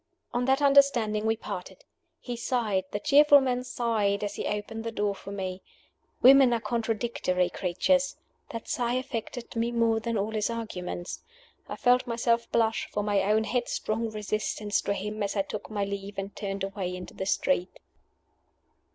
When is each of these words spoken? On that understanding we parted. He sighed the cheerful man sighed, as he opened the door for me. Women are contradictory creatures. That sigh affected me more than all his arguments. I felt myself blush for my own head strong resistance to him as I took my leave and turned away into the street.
On 0.33 0.45
that 0.45 0.63
understanding 0.63 1.27
we 1.27 1.35
parted. 1.37 1.85
He 2.19 2.35
sighed 2.35 2.85
the 2.89 2.99
cheerful 2.99 3.39
man 3.39 3.63
sighed, 3.63 4.23
as 4.23 4.33
he 4.33 4.47
opened 4.47 4.83
the 4.83 4.91
door 4.91 5.13
for 5.13 5.31
me. 5.31 5.61
Women 6.23 6.53
are 6.53 6.59
contradictory 6.59 7.51
creatures. 7.51 8.17
That 8.49 8.67
sigh 8.67 8.93
affected 8.95 9.55
me 9.55 9.71
more 9.71 9.99
than 9.99 10.17
all 10.17 10.31
his 10.31 10.49
arguments. 10.49 11.21
I 11.69 11.75
felt 11.75 12.07
myself 12.07 12.51
blush 12.51 12.89
for 12.91 13.03
my 13.03 13.21
own 13.21 13.43
head 13.43 13.69
strong 13.69 14.09
resistance 14.09 14.81
to 14.81 14.93
him 14.95 15.21
as 15.21 15.35
I 15.35 15.43
took 15.43 15.69
my 15.69 15.85
leave 15.85 16.17
and 16.17 16.35
turned 16.35 16.63
away 16.63 16.95
into 16.95 17.13
the 17.13 17.27
street. 17.27 17.77